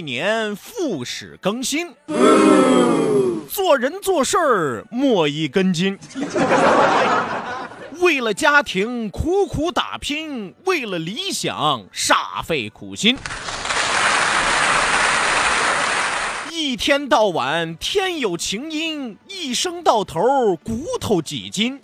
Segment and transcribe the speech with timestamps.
[0.00, 1.94] 一年复始更新，
[3.50, 5.98] 做人做事儿莫一根筋。
[7.98, 13.18] 为了家庭苦苦打拼，为了理想煞费苦心。
[16.50, 21.78] 一天到晚天有晴阴，一生到头骨头几斤。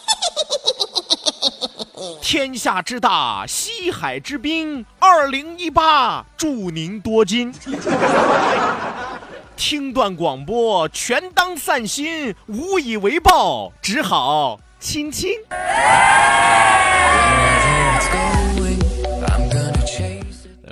[2.20, 7.52] 天下之大，西海之滨，二零一八祝您多金。
[9.56, 15.30] 听段广播，全当散心，无以为报，只好亲亲。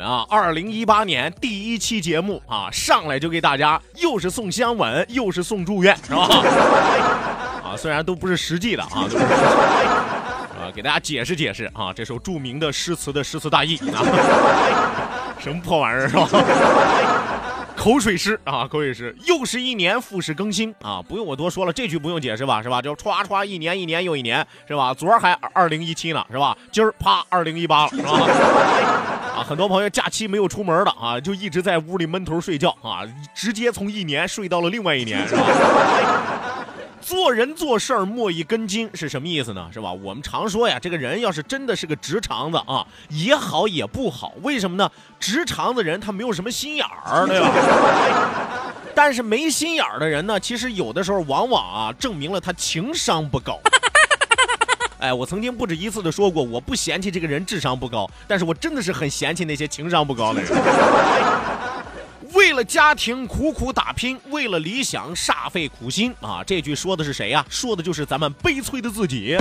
[0.03, 6.29] 啊，二零一八年第一期节目啊，上来就给大家又是送香吻，又是送祝愿，是吧？
[7.65, 9.09] 啊，虽然都不是实际的啊，
[10.65, 14.01] 啊，给大家解释解释啊，这首著名的诗词的诗词大意啊，
[15.39, 16.27] 什么破玩意儿是吧？
[17.77, 22.81] 口水诗啊，口水诗，又是一年复始更新啊，不用我多说了，这句不用解释吧，是吧？
[22.81, 24.95] 就歘歘一年一年又一年，是吧？
[24.95, 26.57] 昨儿还二零一七呢，是吧？
[26.73, 28.11] 今儿啪二零一八了，是吧？
[29.37, 33.03] 啊，很多朋友假期没有出门的啊，就一直在屋里闷头睡觉啊，
[33.35, 35.43] 直接从一年睡到了另外一年，是吧？
[37.05, 39.69] 做人做事儿莫一根筋是什么意思呢？
[39.71, 39.93] 是吧？
[39.93, 44.33] 我们常说呀，这个人要是真的是个直肠子啊，也好也不好。
[44.41, 44.91] 为什么呢？
[45.21, 48.73] 直肠子人他没有什么心眼儿，对吧？
[48.95, 53.61] 但是没心眼儿的人呢，其实有的时候往往啊，证明了他情商不高。
[54.99, 60.51] 哎，我曾经不止一次的说过，我不嫌弃这个人智商不高，但是我真的是很嫌弃那些情商不高的人。
[62.55, 66.41] 为了家庭苦苦打拼，为了理想煞费苦心啊！
[66.47, 69.37] 这句说的是谁呀、说的就是咱们悲催的自己，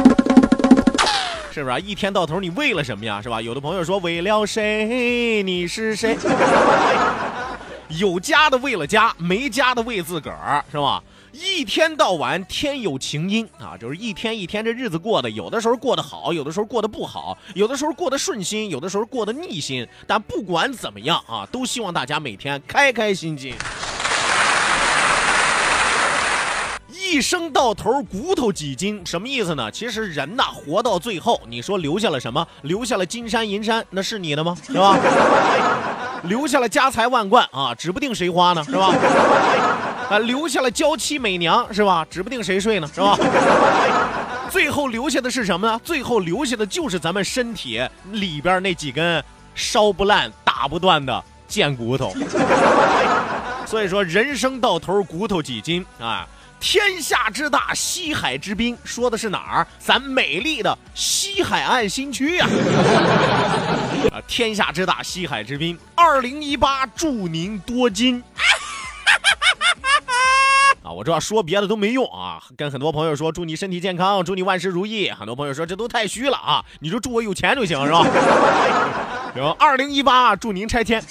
[1.51, 1.78] 是不是啊？
[1.78, 3.22] 一天到头你为了什么呀？
[3.22, 3.40] 是吧？
[3.40, 5.44] 有的朋友说为了谁？
[5.44, 6.18] 你是谁？
[8.00, 11.00] 有家的为了家，没家的为自个儿，是吧？
[11.33, 19.88] 一天到晚天有晴阴啊，就是一天一天这日子过得，有的时候过得好，有的时候过得不好，有的时候过得顺心，有的时候过得逆心。
[20.05, 23.55] 但不管怎么样啊，都希望大家每天开开心心。
[26.88, 29.71] 一生到头骨头几斤，什么意思呢？
[29.71, 32.47] 其实人呐，活到最后，你说留下了什么？
[32.61, 34.55] 留下了金山银山，那是你的吗？
[34.67, 34.95] 是吧？
[36.25, 38.94] 留下了家财万贯啊，指不定谁花呢，是吧？
[40.13, 42.06] 啊，留下了娇妻美娘，是吧？
[42.07, 43.18] 指不定谁睡呢，是吧？
[44.51, 45.81] 最后留下的是什么呢？
[45.84, 47.81] 最后留下的就是咱们身体
[48.12, 49.24] 里边那几根
[49.56, 52.13] 烧不烂、打不断的贱骨头。
[53.66, 56.28] 所以说，人生到头骨头几斤啊？
[56.59, 59.68] 天下之大，西海之滨，说的是哪儿？
[59.80, 62.45] 咱美丽的西海岸新区呀、
[64.13, 64.21] 啊！
[64.27, 68.24] 天下之大，西海之滨，二零一八祝您多金。
[70.94, 75.10] 我知道说别的都没用啊，跟很多朋友说祝你身体健康，祝你万事如意。
[75.10, 78.06] 很多朋友说这都太虚了啊，你就祝我有钱就行是吧？
[79.36, 81.04] 然后二零一八祝您拆迁，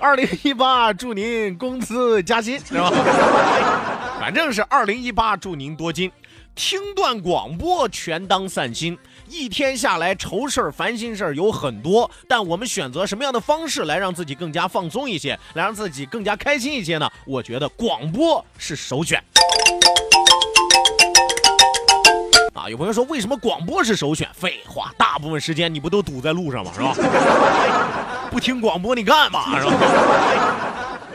[0.00, 2.92] 二零一八祝您工资加薪是吧？
[4.20, 6.12] 反正是二零一八祝您多金。
[6.54, 8.96] 听段广播全当散心，
[9.34, 17.10] 一天下来愁事儿、烦心事儿有很多，但我们选择什么样的方式来让自己更加放松一些，来让自己更加开心一些呢？
[17.26, 19.20] 我觉得广播是首选。
[22.54, 24.28] 啊，有朋友说为什么广播是首选？
[24.32, 26.70] 废话，大部分时间你不都堵在路上吗？
[26.72, 26.94] 是吧？
[28.30, 29.58] 不听广播你干嘛？
[29.58, 29.72] 是吧？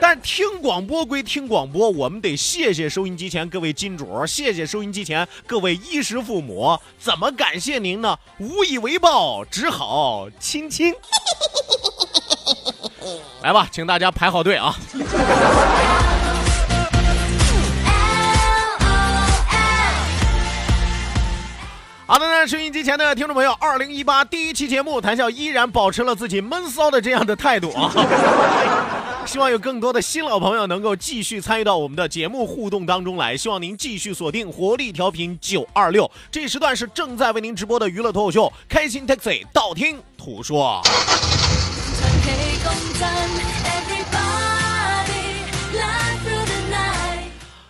[0.02, 6.78] 但听广播归听广播，我们得谢谢收音机前各位金主，谢谢收音机前各位衣食父母。
[6.98, 8.18] 怎么感谢您呢？
[8.40, 10.94] 无以为报，只好亲亲。
[13.44, 14.76] 来吧，请大家排好队啊！
[22.10, 27.94] 好的呢，收音机前的听众朋友，二零一八第一期节目，谈笑依然保持了自己闷骚的这样的态度啊。
[29.28, 33.38] 希望有更多的新老朋友能够继续参与到我们的节目互动当中来。
[33.38, 40.82] 希望您继续锁定活力调频九二六，这时段是正在为您直播的娱乐脱口秀《开心 Taxi》，道听途说。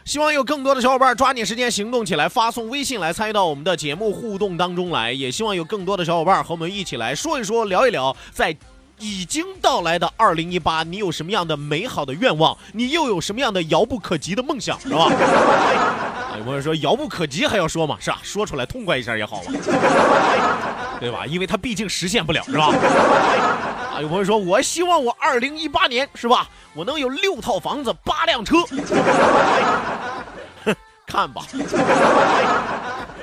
[0.09, 5.11] 希望有更多的小伙伴抓紧时间行动起来，发送微信来参与到我们的节目互动当中来。
[5.11, 8.57] 也希望有更多的小伙伴和我们一起来说一说、聊一聊，在
[8.97, 12.57] 已经到来的二零一八，你有什么样的美好的愿望？
[12.73, 15.03] 你又有什么样的遥不可及的梦想，是吧？
[15.03, 18.17] 啊有朋友说遥不可及还要说嘛，是吧？
[18.23, 19.53] 说出来痛快一下也好嘛，
[20.99, 21.27] 对吧？
[21.27, 22.73] 因为它毕竟实现不了，是吧？
[24.01, 28.57] 有朋友说，我希望我二零一八年是吧，我能有六套房子、八辆车。
[31.05, 31.41] 看吧，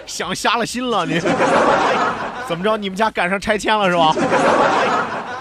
[0.07, 1.21] 想瞎了心了你。
[2.49, 2.77] 怎么着？
[2.77, 4.15] 你们家赶上拆迁了是吧？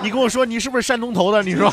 [0.02, 1.42] 你跟我说你是不是山东头的？
[1.42, 1.72] 你说。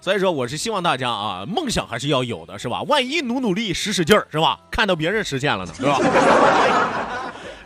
[0.00, 2.82] 所以说，我是希望大家啊，梦想还是要有的，是吧？
[2.82, 4.56] 万一努努力、使使劲儿，是吧？
[4.70, 5.98] 看到别人实现了呢，是吧？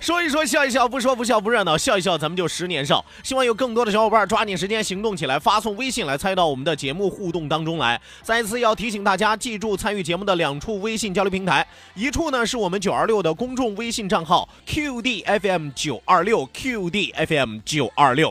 [0.00, 3.04] 说一说，笑一笑，不说不笑不热闹，笑一笑，咱们就十年少。
[3.22, 8.00] 希望有更多的小伙伴抓紧时间行动起来，发送微信来参与到我们的节目互动当中来。
[8.22, 18.30] 再一次要提醒大家，记住参与节目的两处微信交流平台，一处呢是我们九二六的公众微信账号 QDFM 九二六 QDFM 九二六。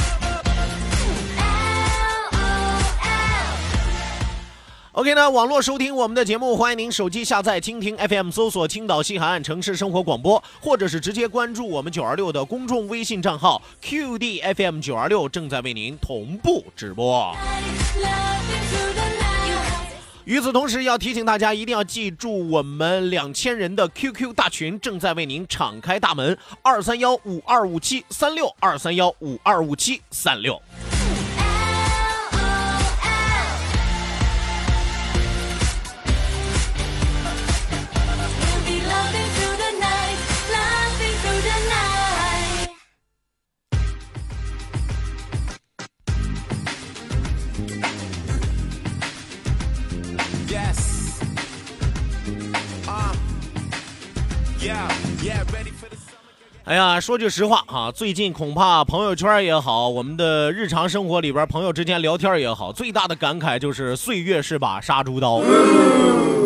[5.01, 17.35] OK 呢，网络收听我们的节目，欢迎您手机下载蜻蜓 FM，搜索青岛西海岸城市生活广播，或者是直接关注我们九二六的公众微信账号 QDFM 九二六，正在为您同步直播。
[20.25, 30.61] 与此同时，要提醒大家一定要记住，我们两千人的 QQ 大群正在为您敞开大门，二三幺五二五七三六二三幺五二五七三六。
[56.63, 65.41] 哎呀，说句实话啊，最近恐怕朋友圈也好，我们的日常生活里边朋友之间聊天也好，最大的感慨就是岁月是把杀猪刀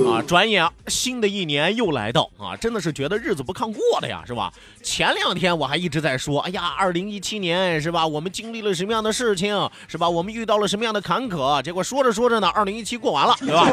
[0.09, 0.23] 啊！
[0.25, 4.51] 转眼新的一年又来到啊，真的是觉得日子不抗过的呀，是吧？
[4.81, 8.07] 前两天我还一直在说，哎呀，二零一七年是吧？
[8.07, 10.09] 我们经历了什么样的事情，是吧？
[10.09, 11.61] 我们遇到了什么样的坎坷？
[11.61, 13.67] 结果说着说着呢，二零一七过完了，对吧？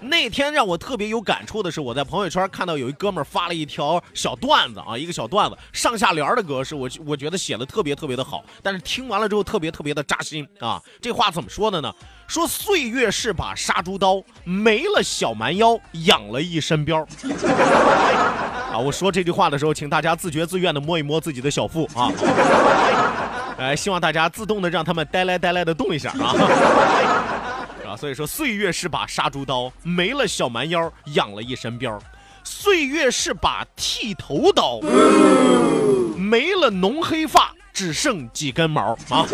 [0.00, 10.80] 那天让我特别有感触的是，我在朋友圈看到有一哥们发了一条小段子啊，一个小段子，上下联的格式，我我觉得写的特别特别的好，但是听完了之后特别特别的扎心啊。
[11.00, 11.92] 这话怎么说的呢？
[12.26, 17.04] 说岁月是把杀猪刀，没了小蛮腰，养了一身膘。
[18.72, 22.10] 啊，我说这句话的时候，请大家自觉自愿的摸一摸自己的小腹啊。
[23.58, 26.34] 哎，希望大家自动的让他们呆来呆来的动一下啊。
[27.90, 31.98] 啊，所以说岁月是把杀猪刀，没了小蛮腰，养了一身膘；
[32.44, 34.78] 岁月是把剃头刀，
[36.16, 39.26] 没了浓黑发，只剩几根毛啊！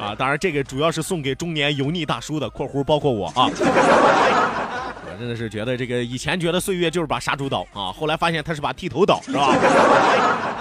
[0.00, 3.46] 啊，当然这个主要是送给中年油腻大叔的（括弧包括我啊）。
[5.06, 9.54] 我真的是觉得这个以前觉得岁月就是把杀猪刀啊，后来发现它是把剃头刀，是吧？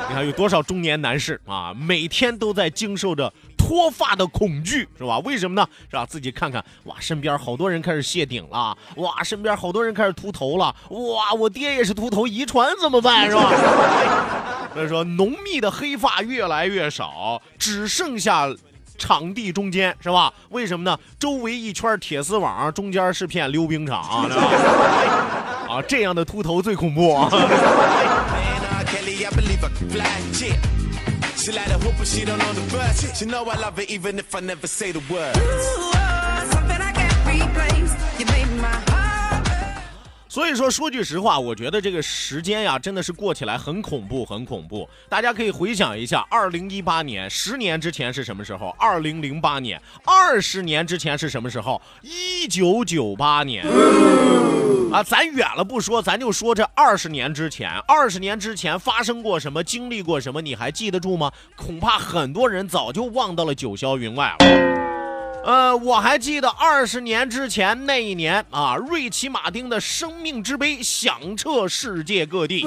[0.07, 3.33] 你看有多少中年男士啊，每天都在经受着
[3.73, 5.17] 脱发的恐惧，是吧？
[5.25, 5.67] 为什么呢？
[5.89, 6.05] 是吧？
[6.05, 13.49] 自己看看，哇，身边好多人开始谢顶了，哇，身边好多人开始秃头了，哇，我爹也是秃头，遗传怎么办，是吧？
[14.75, 18.47] 所以说，浓密的黑发越来越少，只剩下
[18.99, 20.31] 场地中间，是吧？
[20.49, 20.95] 为什么呢？
[21.17, 24.43] 周围一圈铁丝网，中间是片溜冰场，对吧？
[25.67, 27.17] 啊，这样的秃头最恐怖！
[31.37, 33.17] She like the hoop, but she don't know the words.
[33.17, 35.37] She know I love it even if I never say the words.
[35.41, 37.93] Oh, something I can't replace.
[38.19, 39.02] You made my heart.
[40.33, 44.89] 所以说，说句实话，我觉得这个时间呀，真的是过起来很恐怖，很恐怖。
[45.07, 48.75] 大家可以回想一下，二零一八年，十年之前是什么时候？
[48.79, 51.79] 二零零八年，二十年之前是什么时候？
[52.01, 53.63] 一九九八年。
[54.91, 61.31] 啊，咱远了不说，咱就说这二十年之前，二十年之前发生过什么，经历过什么，你还记得住吗？
[61.55, 64.82] 恐怕很多人早就忘到了九霄云外了。
[65.43, 72.61] 呃，我还记得二十年之前那一年啊，瑞奇马丁的《生命之杯》响彻世界各地，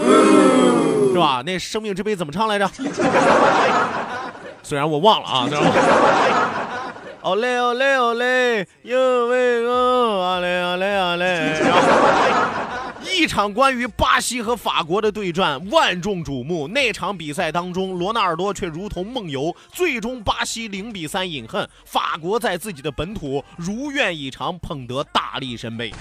[1.12, 1.42] 是吧？
[1.46, 2.70] 那《生命之杯》怎么唱来着？
[4.62, 5.70] 虽然我忘了啊，知道吗。
[7.22, 8.94] 哦嘞哦嘞哦嘞，因
[9.28, 11.58] 为我啊嘞啊嘞啊嘞，
[13.26, 16.68] 一场关于巴西和法国的对战万众瞩目。
[16.68, 25.92] 那场比赛当中，罗纳尔多却如同梦游，最终巴西零比三饮恨，法国在自己的本土如愿以偿捧得大力神杯。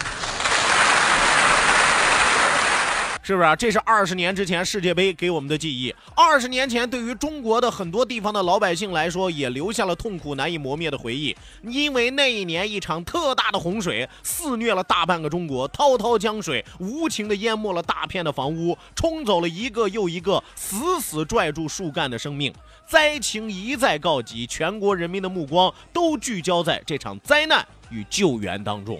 [3.25, 5.91] 是不是、这是二十年之前世界杯给我们的记忆。
[6.15, 11.35] 二十年前，对于中国的很多地方的老百姓来说，也留下了痛苦难以磨灭的回忆。
[11.63, 22.53] 因为那一年，一场特大的洪水肆虐了大半个中国，滔滔江水无情地淹没了大片的房屋，冲走了一个又一个死死拽住树干的生命。
[22.87, 28.99] 灾情一再告急，全国人民的目光都聚焦在这场灾难与救援当中。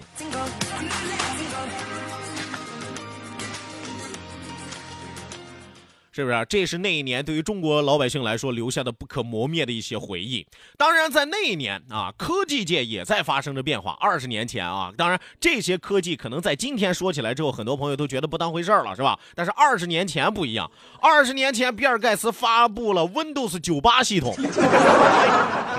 [6.16, 10.46] 是不是、这是那一年对于中国老百姓来说留下的不可磨灭的一些回忆。
[10.78, 13.94] 当然，在那一年啊，科技界也在发生着变化。
[14.00, 19.18] 二十年前啊，当然这些科技可能在今天说起来之后，很多朋友都觉得不当回事儿了，是吧？
[19.34, 20.70] 但是二十年前不一样。
[21.02, 24.42] 二十年前，比尔盖茨发布了 Windows 九八系统， 是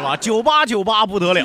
[0.03, 0.15] 吧？
[0.22, 1.44] 九八九八不得了。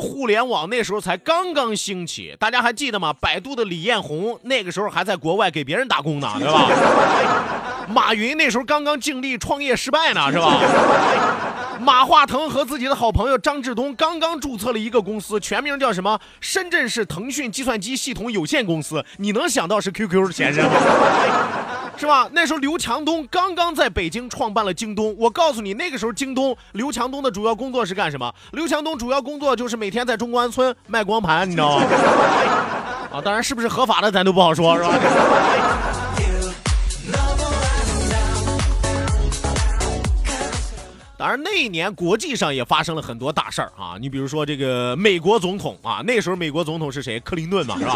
[0.00, 3.12] 互联网那时候才刚刚兴起，大家还记得吗？
[3.12, 6.68] 百度的李彦宏那个时候还在国外给别人打工呢， 对吧？
[7.88, 10.58] 马云那时候刚刚经历创业失败呢，是吧？
[11.80, 16.18] 马化腾和自己的好朋友张志东刚刚注册了一个公司，全名叫什么？
[16.40, 19.04] 深圳市腾讯计算机系统有限公司。
[19.18, 20.70] 你能想到是 QQ 的前身吗？
[21.96, 22.28] 是吧？
[22.32, 25.14] 那时候刘强东刚刚在北京创办了京东。
[25.16, 28.32] 我告诉你，那个时候京东刘强东的主要工作是干什么？
[28.52, 31.84] 刘强东主要工作就是每天在中关村卖光盘，你知道吗？
[33.14, 34.90] 啊，当然是不是合法的咱都不好说，是吧？
[41.16, 43.94] 当然，那一年国际上也发生了很多大事儿啊！
[44.00, 47.20] 你比如说这个美国总统啊，那时候美国总统是谁？
[47.20, 47.94] 克林顿嘛，是吧？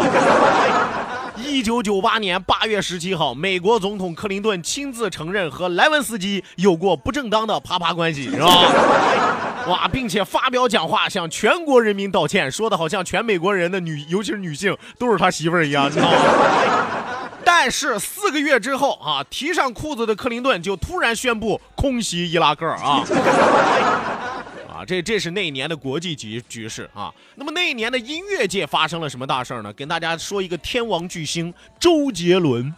[1.36, 8.46] 一九九八年八月十七号，美国总统克林顿亲自承认和莱文斯基有过不正当的啪啪关系，是吧？
[9.66, 16.16] 哇，并且发表讲话向全国人民道歉，说的好像全美国人的女，尤其是女性都是他媳妇儿一样，你知道吗？
[17.60, 23.02] 但是四个月之后啊，提上裤子的克林顿就突然宣布空袭伊拉克啊。
[24.72, 27.12] 啊， 这这是那一年的国际局局势啊。
[27.34, 29.72] 那么那一年的音乐界发生了什么大事呢？
[29.72, 32.72] 跟大家说一个天王巨星周杰伦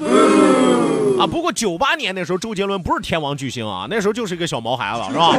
[1.18, 1.26] 啊。
[1.26, 5.36] 不过九八年那时候周杰伦不是天王巨星啊，那时候就是一个小毛孩子，是吧？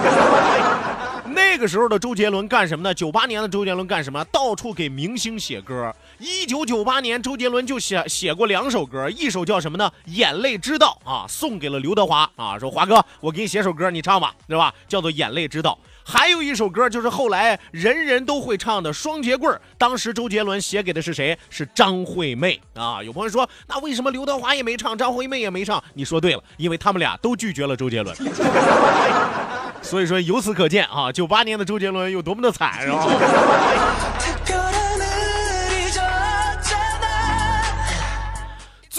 [1.33, 2.93] 那个时候的周杰伦干什么呢？
[2.93, 4.23] 九八年的周杰伦干什么？
[4.25, 5.93] 到处给明星写歌。
[6.17, 9.91] 一九九八年，周杰伦就写写过两首歌，一首叫什么呢？
[10.11, 14.73] 《眼泪知道》啊，送给了刘德华啊，说华哥，我给你写首歌，你唱吧，对吧？
[14.87, 15.77] 叫做《眼泪知道》。
[16.03, 21.37] 还有一首歌就是后来人人都会唱的《双截棍》，当时周杰伦写给的是谁？
[21.49, 23.01] 是张惠妹啊。
[23.03, 25.83] 有朋友说，那为什么刘德华也没唱，张惠妹也没唱？
[25.93, 28.15] 你说对了，因为他们俩都拒绝了周杰伦。
[29.81, 33.07] 所以说，由此可见啊，九八年的周杰伦有多么的惨，是吧？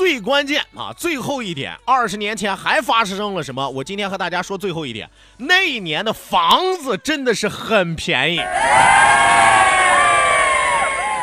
[0.03, 3.71] 最关键啊，最后一点，二十年前还发生了什么？
[3.71, 8.41] 我今天和大家说最后一点，那一年的房子真的是很便宜。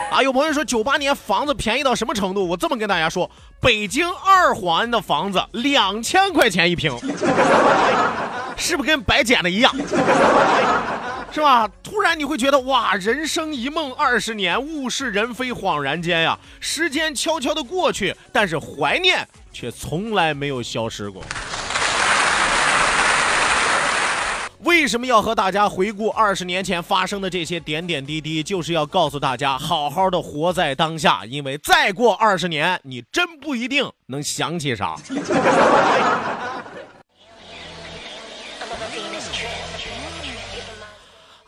[0.10, 2.48] 啊，有朋友说九八年房子便宜到什么程度？
[2.48, 6.98] 我这么跟大家说，北京二环的房子两千块钱一平，
[8.56, 9.76] 是不是跟白捡的一样？
[11.32, 11.70] 是吧？
[11.84, 21.24] 突然你会觉得哇，人生一梦二十年，物是人非恍然间呀，时间悄悄的过去，但是怀念却从来没有消失过。
[24.64, 28.44] 为什么要和大家回顾二十年前发生的这些点点滴滴？
[28.44, 34.96] 就是要告诉大家，好好的活在当下，因为再过二十年，你真不一定能想起啥。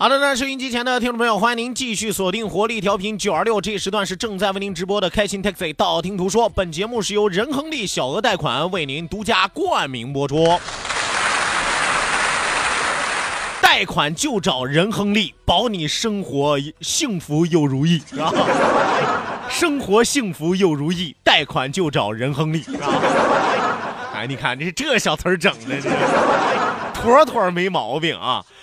[0.02, 6.50] 好的，那收音机前的听众朋友，欢迎您继续锁定活力调频九二六，这时段是正在为您直播的开心 Taxi 道听途说。
[6.50, 10.60] 本节目是由仁亨利小额贷款为您独家冠名播出。
[13.62, 18.34] 贷款就找仁亨利，保你生活幸福又如意，是吧？
[19.52, 22.88] 生活幸福又如意，贷款就找仁亨利，是吧？
[24.16, 25.92] 哎，你看这这小词儿整的，这
[26.92, 28.44] 妥妥没毛病啊！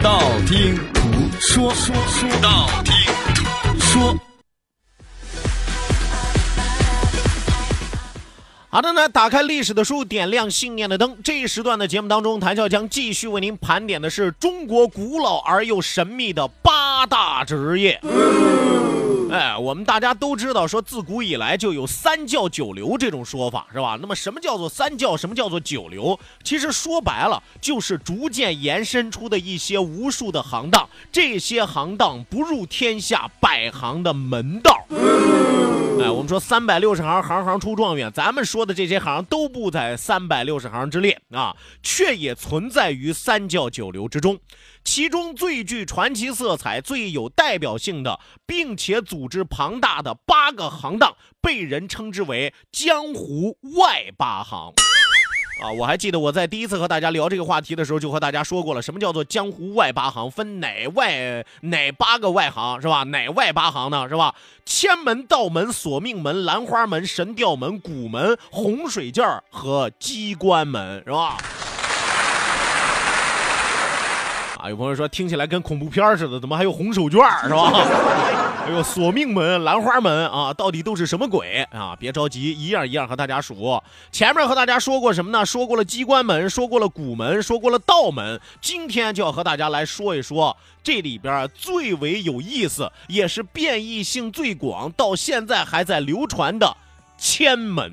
[0.00, 2.94] 道听途说，说说道听
[3.34, 4.16] 途说。
[8.70, 11.16] 好的呢，打开历史的书，点亮信念的灯。
[11.24, 18.00] 这一时段的节目当中，谭笑将继续为您盘点的是中国古老而又神秘的八大职业。
[19.30, 23.98] 哎，我们大家都知道，说自古以来就有三教九流这种说法，是吧？
[24.00, 25.16] 那么什么叫做三教？
[25.16, 26.18] 什么叫做九流？
[26.42, 30.88] 其实说白了，就是逐渐延伸出的一些无数的行当。
[31.12, 34.86] 这些行当不入天下百行的门道。
[36.00, 38.10] 哎，我们说三百六十行，行行出状元。
[38.12, 44.38] 咱们说的这些行都不在三百六十行之列啊，却也存在于三教九流之中。
[44.90, 54.72] 其中最具传奇色彩、最有代表性的，并且组织庞大的八个行当，被人称之为江湖外八行。
[55.62, 60.30] 啊，我还记得我在第一次和大家聊这个话题的时候，就和大家说过了，什么叫做江湖外八行？
[60.30, 63.02] 分哪外哪八个外行是吧？
[63.02, 64.34] 哪外八行呢是吧？
[64.64, 71.36] 千门、道门、索命门、兰花门、神吊门、古门、洪水剑儿和机关门是吧？
[74.68, 77.70] 啊，有朋友说听起来跟恐怖片似的，怎么还有红手绢儿是吧？
[78.66, 81.96] 还有索命门、兰花门啊，到底都是什么鬼啊？
[81.98, 83.82] 别着急，一样一样和大家数。
[84.12, 85.46] 前面和大家说过什么呢？
[85.46, 88.38] 说过了机关门，说过了古门，说过了道门。
[88.60, 96.76] 今天就要和大家来说一说这里边最为有意思，也是变异性最广，到现在还在流传的
[97.16, 97.90] 千门。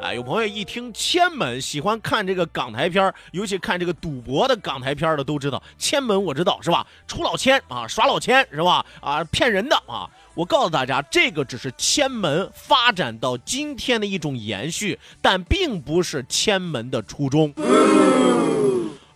[0.00, 6.86] 哎，有朋友一听千门，喜欢看这个港台片儿尤其看这个赌博的港台片儿的都知道，千门我知道是吧？
[7.08, 8.86] 出老千啊，耍老千是吧？
[9.00, 10.08] 啊，骗人的啊！
[10.34, 17.52] 我告诉大家，这个只是千门发展到今天的一种延续，但并不是千门的初衷。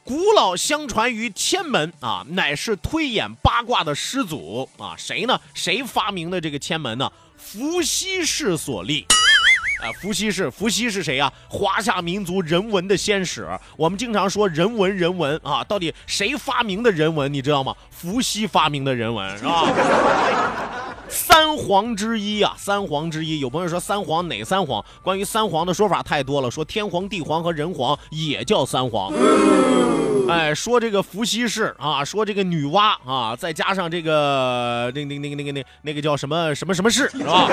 [0.03, 5.41] 古老相传于千门啊，乃是推演八卦的始祖啊，谁呢？
[5.55, 7.13] 谁发明的这个千门呢？
[7.37, 9.07] 伏羲氏所立。
[9.83, 11.31] 啊，伏羲氏，伏羲是谁呀？
[11.49, 13.49] 华夏民族人文的先史。
[13.77, 17.33] 我们经常说人文，人文啊，到底谁发明的人文？
[17.33, 17.75] 你知道吗？
[17.91, 19.65] 伏羲发明的人文是吧？
[21.09, 23.41] 三皇之一啊，三皇之一。
[23.41, 24.83] 有朋友说三皇哪三皇？
[25.03, 29.13] 关于三皇的说法太多了，说天皇、地皇和人皇也叫三皇。
[30.29, 37.49] 哎，说这个伏羲氏啊，说这个女娲啊，再加上这个那那那个那个那那个叫什么什么什么氏是吧？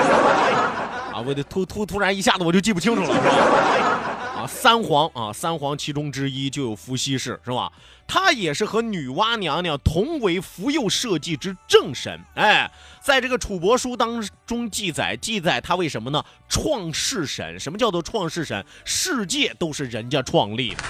[1.26, 4.40] 我得突突突然一下子我就记不清楚了，是吧？
[4.40, 7.70] 啊，三皇啊，三皇其中之一就有伏羲氏，是吧？
[8.06, 12.18] 他也是和女娲娘娘同为福佑社稷之正神。
[12.34, 16.24] 哎，在这个楚帛书当中记载，记载他为什么呢？
[16.48, 17.60] 创世神。
[17.60, 18.64] 什么叫做创世神？
[18.84, 20.82] 世界都是人家创立的。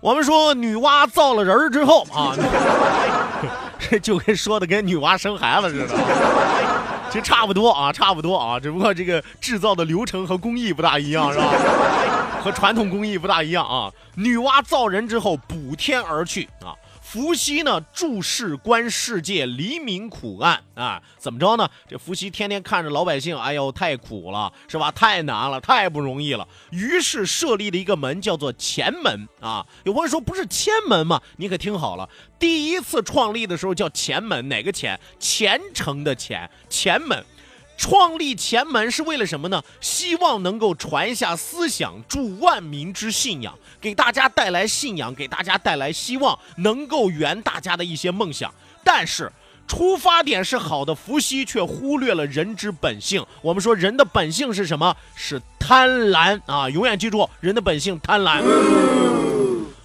[0.00, 2.34] 我们说女娲造了人儿之后啊，
[4.00, 5.94] 就跟说的跟女娲生孩子似的。
[7.10, 11.44] 其实差不多啊，差不多啊，只不过这个制造的流程和工艺不大一样，是吧？
[12.42, 13.90] 和传统工艺不大一样啊。
[14.14, 16.72] 女娲造人之后，补天而去啊。
[17.12, 21.68] 伏羲呢，注视观世界黎民苦暗啊，怎么着呢？
[21.88, 24.92] 这伏羲天天看着老百姓，哎呦，太苦了，是吧？
[24.92, 26.46] 太难了，太不容易了。
[26.70, 29.66] 于是设立了一个门，叫做前门啊。
[29.82, 31.20] 有朋友说，不是千门吗？
[31.36, 34.96] 你可听好了，第一次创立的时候叫前门，哪个前？
[35.18, 37.24] 虔诚的虔，前门。
[37.80, 39.64] 创立前门是为了什么呢？
[39.80, 48.52] 希望能够传下思想，助万民之信仰，给大家带来信仰，给大家带来希望，能够圆大家的一些梦想。
[48.84, 49.32] 但是。
[49.66, 53.24] 出发点是好的，伏羲却忽略了人之本性。
[53.40, 54.96] 我们说人的本性是什么？
[55.14, 56.68] 是贪婪啊！
[56.68, 58.42] 永远记住，人的本性贪婪。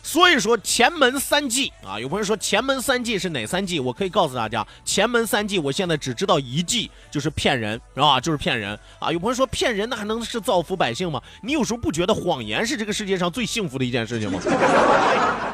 [0.06, 3.80] 所以说前门三忌啊，有朋友说前门三忌是哪三忌？
[3.80, 8.22] 我可以告诉大家，前门三忌我现在只知道一忌，就是骗人，啊？
[8.22, 9.12] 就是骗人啊！
[9.12, 11.20] 有朋友说骗人那还能是造福百姓吗？
[11.42, 14.40] 你有时候不觉得谎言是这个世界上最幸福的一件事情吗？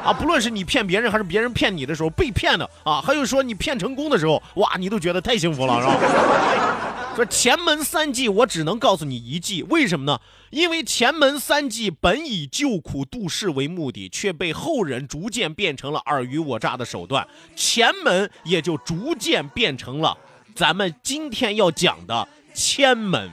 [0.04, 6.91] 啊，不论是你骗别人还是别人骗你的时候被骗的啊，还有说你骗成功的时候，哇，你都觉得太幸福了，是吧？
[7.14, 10.20] 说 前门三计，我只能告诉你一计，为什么呢？
[10.50, 20.16] 因为前门三计本以救苦度世为目的，却被后人逐渐变成了尔虞我诈的手段，前门也就逐渐变成了
[20.54, 23.30] 咱们今天要讲的千门。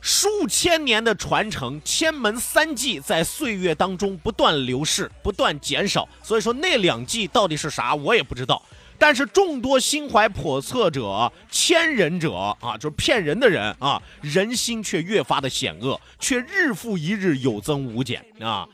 [0.00, 6.08] 数千年的传承，千门三计在岁月当中不断流逝，不断减少。
[6.22, 8.62] 所以说那两计到底是啥，我也不知道。
[8.98, 18.66] 但是众多心怀叵测者、千人者啊，就是骗人的人啊，人心却越发的险恶，却日复一日有增无减啊。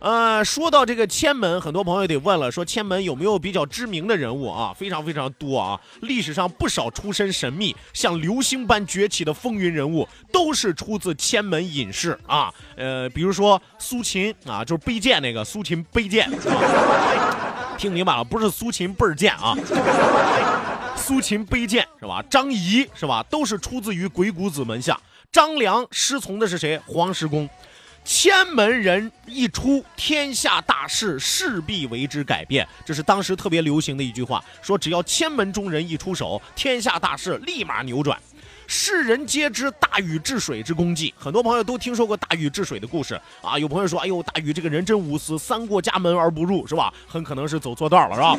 [0.00, 4.72] 呃，说到这个千门，很多朋友得问了，说千门有没有比较知名的人物啊？
[4.72, 12.54] 非常非常多啊，历史上不少出身神秘、像流星般崛起的风云人物，都是出自千门隐士啊。
[12.76, 16.30] 呃，比如说苏秦啊，就是卑贱那个苏秦卑贱。
[17.78, 19.54] 听明白了，不是苏秦倍儿贱啊，
[20.98, 22.20] 苏秦卑贱是吧？
[22.28, 23.24] 张仪是吧？
[23.30, 25.00] 都是出自于鬼谷子门下。
[25.30, 26.78] 张良师从的是谁？
[26.86, 27.48] 黄石公。
[28.04, 32.66] 千门人一出，天下大势势必为之改变。
[32.84, 38.18] 这是当时特别流行的一句话，说只要千门中人一出手，天下大势立马扭转。
[38.70, 43.58] 世人皆知大禹治水之功绩，很多朋友都听说过大禹治水的故事啊。
[43.58, 46.92] 有朋友说：“哎呦，大禹这个人真无私，三过家门而不入，是吧？
[47.06, 48.36] 很可能是走错道了，是吧？”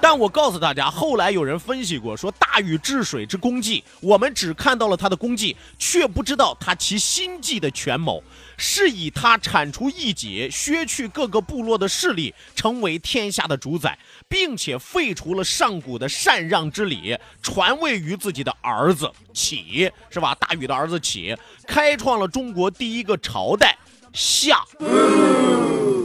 [0.00, 8.22] 但我告诉大家，后来有人分析过，说大禹治水之功绩，我们只看到了他的功绩，却不知道他其心计的权谋，
[8.58, 20.34] 是以他铲除异己，削去各个部落的势力，成为天下的主宰，并且废除了上古的禅让之礼，传位于自己的儿子启，是吧？
[20.34, 21.34] 大禹的儿子启，
[21.66, 23.76] 开创了中国第一个朝代
[24.12, 24.62] 夏。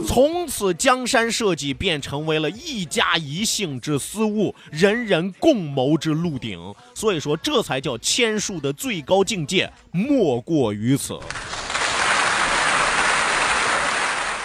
[0.06, 6.58] 从此，江山社稷便成为了一家一姓之私物，人人共谋之鹿鼎。
[6.94, 11.18] 所以说，这才叫千术的最高境界，莫过于此。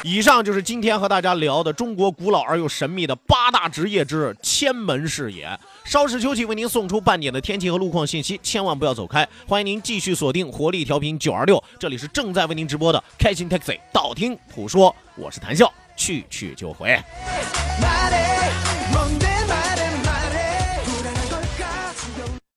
[0.05, 5.49] 以上就是今天和大家聊的中国古老而又神秘的八大职业之千门士也。
[5.83, 9.27] 稍事休息，为您送出半点的天气和路况信息，千万不要走开。
[9.47, 16.95] 欢迎您继续锁定活力调频九二六，这里是正在为您直播的开心 Taxi，道听途说，我是谭笑，去去就回。